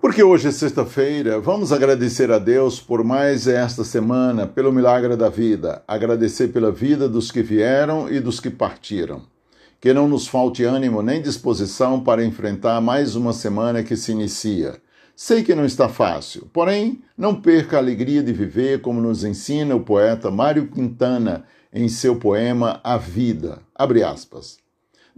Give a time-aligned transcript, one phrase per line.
[0.00, 5.28] Porque hoje é sexta-feira, vamos agradecer a Deus por mais esta semana, pelo milagre da
[5.28, 9.20] vida, agradecer pela vida dos que vieram e dos que partiram.
[9.78, 14.80] Que não nos falte ânimo nem disposição para enfrentar mais uma semana que se inicia.
[15.14, 19.76] Sei que não está fácil, porém, não perca a alegria de viver como nos ensina
[19.76, 23.58] o poeta Mário Quintana em seu poema A Vida.
[23.74, 24.56] Abre aspas.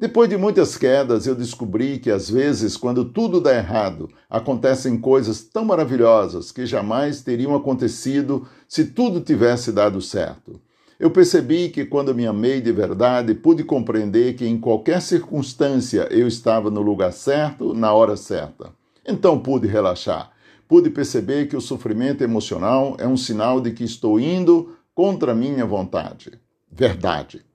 [0.03, 5.45] Depois de muitas quedas, eu descobri que às vezes, quando tudo dá errado, acontecem coisas
[5.45, 10.61] tão maravilhosas que jamais teriam acontecido se tudo tivesse dado certo.
[10.99, 16.27] Eu percebi que quando me amei de verdade, pude compreender que em qualquer circunstância eu
[16.27, 18.73] estava no lugar certo, na hora certa.
[19.07, 20.33] Então pude relaxar.
[20.67, 25.65] Pude perceber que o sofrimento emocional é um sinal de que estou indo contra minha
[25.65, 26.41] vontade.
[26.69, 27.52] Verdade.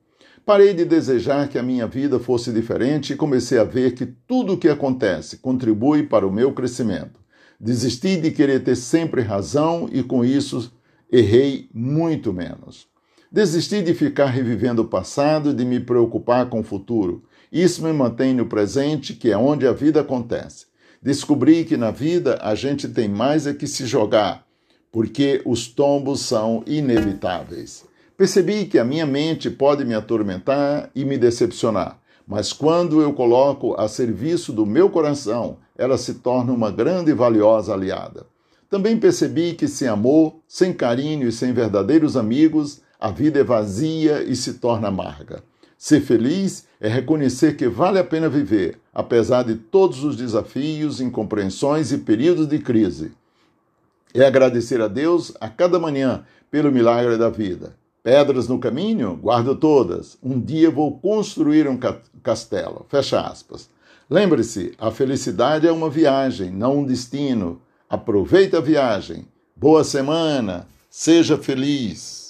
[0.48, 4.54] Parei de desejar que a minha vida fosse diferente e comecei a ver que tudo
[4.54, 7.20] o que acontece contribui para o meu crescimento.
[7.60, 10.72] Desisti de querer ter sempre razão e com isso
[11.12, 12.86] errei muito menos.
[13.30, 17.24] Desisti de ficar revivendo o passado e de me preocupar com o futuro.
[17.52, 20.64] Isso me mantém no presente, que é onde a vida acontece.
[21.02, 24.46] Descobri que na vida a gente tem mais é que se jogar,
[24.90, 27.87] porque os tombos são inevitáveis.
[28.18, 33.80] Percebi que a minha mente pode me atormentar e me decepcionar, mas quando eu coloco
[33.80, 38.26] a serviço do meu coração, ela se torna uma grande e valiosa aliada.
[38.68, 44.24] Também percebi que sem amor, sem carinho e sem verdadeiros amigos, a vida é vazia
[44.24, 45.44] e se torna amarga.
[45.78, 51.92] Ser feliz é reconhecer que vale a pena viver, apesar de todos os desafios, incompreensões
[51.92, 53.12] e períodos de crise.
[54.12, 57.76] É agradecer a Deus a cada manhã pelo milagre da vida.
[58.08, 59.16] Pedras no caminho?
[59.16, 60.16] Guardo todas.
[60.22, 61.78] Um dia vou construir um
[62.22, 62.86] castelo.
[62.88, 63.68] Fecha aspas.
[64.08, 67.60] Lembre-se, a felicidade é uma viagem, não um destino.
[67.86, 69.26] Aproveite a viagem.
[69.54, 70.66] Boa semana.
[70.88, 72.27] Seja feliz.